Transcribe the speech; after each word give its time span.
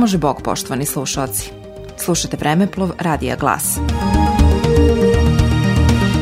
Bože 0.00 0.18
Bog, 0.18 0.42
poštovani 0.42 0.86
slušalci. 0.86 1.50
Slušate 1.96 2.36
Vremeplov 2.36 2.90
Radija 2.98 3.36
Glas. 3.36 3.78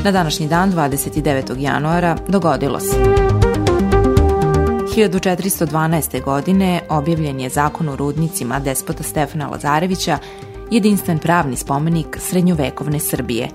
Na 0.05 0.11
današnji 0.11 0.49
dan, 0.49 0.73
29. 0.73 1.59
januara, 1.59 2.17
dogodilo 2.29 2.81
se. 2.81 2.97
1412. 4.97 6.25
godine 6.25 6.81
objavljen 6.89 7.41
je 7.41 7.49
zakon 7.49 7.89
o 7.89 7.97
rudnicima 7.97 8.59
despota 8.59 9.03
Stefana 9.03 9.49
Lazarevića, 9.49 10.19
jedinstven 10.71 11.19
pravni 11.19 11.57
spomenik 11.57 12.19
srednjovekovne 12.21 13.01
Srbije. 13.01 13.49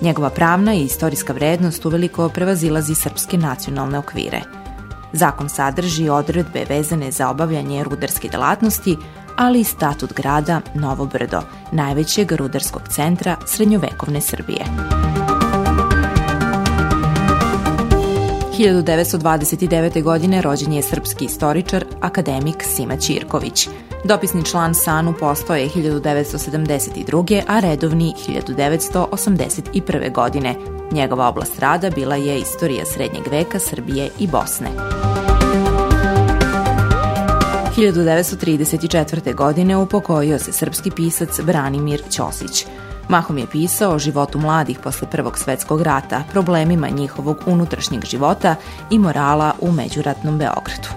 Njegova 0.00 0.30
pravna 0.30 0.74
i 0.74 0.84
istorijska 0.84 1.32
vrednost 1.32 1.86
uveliko 1.86 2.28
prevazilazi 2.28 2.94
srpske 2.94 3.38
nacionalne 3.38 3.98
okvire– 3.98 4.40
Zakon 5.12 5.48
sadrži 5.48 6.08
odredbe 6.08 6.64
vezane 6.68 7.10
za 7.10 7.30
obavljanje 7.30 7.84
rudarske 7.84 8.28
delatnosti, 8.28 8.96
ali 9.36 9.60
i 9.60 9.64
statut 9.64 10.12
grada 10.14 10.60
Novo 10.74 11.06
Brdo, 11.06 11.40
najvećeg 11.72 12.32
rudarskog 12.32 12.82
centra 12.88 13.36
srednjovekovne 13.46 14.20
Srbije. 14.20 14.95
1929. 18.58 20.02
godine 20.02 20.42
rođen 20.42 20.72
je 20.72 20.82
srpski 20.82 21.24
istoričar, 21.24 21.84
akademik 22.00 22.62
Sima 22.62 22.96
Ćirković. 22.96 23.68
Dopisni 24.04 24.44
član 24.44 24.74
SANU 24.74 25.14
postao 25.20 25.56
je 25.56 25.68
1972. 25.68 27.42
a 27.46 27.60
redovni 27.60 28.14
1981. 28.28 30.12
godine. 30.12 30.54
Njegova 30.92 31.28
oblast 31.28 31.58
rada 31.58 31.90
bila 31.90 32.16
je 32.16 32.38
istorija 32.38 32.84
srednjeg 32.84 33.28
veka 33.30 33.58
Srbije 33.58 34.10
i 34.18 34.26
Bosne. 34.26 34.68
1934. 37.76 39.34
godine 39.34 39.76
upokojio 39.76 40.38
se 40.38 40.52
srpski 40.52 40.90
pisac 40.90 41.40
Branimir 41.40 42.02
Ćosić. 42.10 42.66
Mahom 43.08 43.38
je 43.38 43.46
pisao 43.46 43.94
o 43.94 43.98
životu 43.98 44.38
mladih 44.38 44.78
posle 44.78 45.10
Prvog 45.10 45.38
svetskog 45.38 45.82
rata, 45.82 46.22
problemima 46.32 46.88
njihovog 46.88 47.36
unutrašnjeg 47.46 48.04
života 48.04 48.54
i 48.90 48.98
morala 48.98 49.52
u 49.60 49.72
međuratnom 49.72 50.38
Beogradu. 50.38 50.88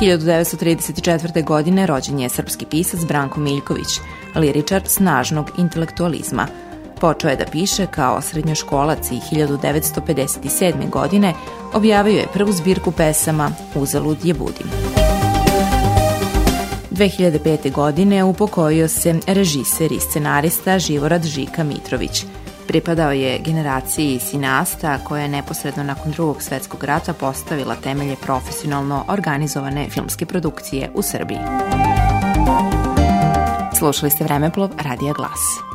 1934. 0.00 1.44
godine 1.44 1.86
rođen 1.86 2.18
je 2.18 2.28
srpski 2.28 2.66
pisac 2.66 3.00
Branko 3.04 3.40
Miljković, 3.40 4.00
liričar 4.34 4.82
snažnog 4.86 5.50
intelektualizma– 5.58 6.46
Počeo 7.02 7.30
je 7.30 7.36
da 7.36 7.44
piše 7.52 7.86
kao 7.86 8.20
srednjoškolac 8.20 9.10
i 9.10 9.20
1957. 9.32 10.90
godine 10.90 11.34
objavio 11.72 12.18
je 12.18 12.26
prvu 12.32 12.52
zbirku 12.52 12.92
pesama 12.92 13.50
Uzalud 13.74 14.24
je 14.24 14.34
budim. 14.34 14.91
2005. 16.92 17.72
godine 17.72 18.24
upokojio 18.24 18.88
se 18.88 19.20
režiser 19.26 19.92
i 19.92 20.00
scenarista 20.00 20.78
Živorad 20.78 21.24
Žika 21.24 21.64
Mitrović. 21.64 22.24
Pripadao 22.66 23.12
je 23.12 23.38
generaciji 23.38 24.18
sinasta 24.18 24.98
koja 24.98 25.22
je 25.22 25.28
neposredno 25.28 25.82
nakon 25.82 26.12
drugog 26.12 26.42
svetskog 26.42 26.84
rata 26.84 27.12
postavila 27.12 27.74
temelje 27.74 28.16
profesionalno 28.16 29.04
organizovane 29.08 29.90
filmske 29.90 30.26
produkcije 30.26 30.90
u 30.94 31.02
Srbiji. 31.02 31.38
Slušali 33.78 34.10
ste 34.10 34.24
Vremeplov 34.24 34.70
Radija 34.78 35.12
Glas. 35.12 35.72